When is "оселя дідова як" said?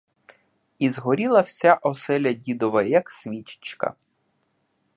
1.73-3.09